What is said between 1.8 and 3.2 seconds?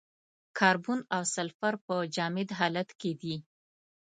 په جامد حالت کې